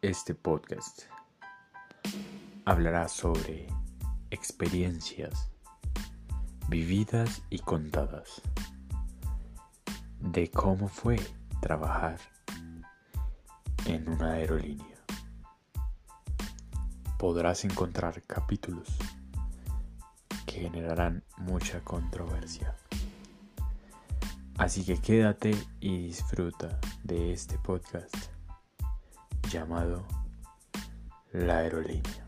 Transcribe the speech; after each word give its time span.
Este 0.00 0.32
podcast 0.32 1.02
hablará 2.64 3.08
sobre 3.08 3.66
experiencias 4.30 5.50
vividas 6.68 7.42
y 7.50 7.58
contadas 7.58 8.40
de 10.20 10.52
cómo 10.52 10.86
fue 10.86 11.16
trabajar 11.60 12.20
en 13.86 14.08
una 14.08 14.34
aerolínea. 14.34 15.04
Podrás 17.18 17.64
encontrar 17.64 18.22
capítulos 18.22 18.86
que 20.46 20.60
generarán 20.60 21.24
mucha 21.38 21.80
controversia. 21.80 22.76
Así 24.58 24.84
que 24.84 25.00
quédate 25.00 25.56
y 25.80 26.06
disfruta 26.06 26.78
de 27.02 27.32
este 27.32 27.58
podcast 27.58 28.37
llamado 29.48 30.06
La 31.32 31.58
Aerolínea. 31.58 32.27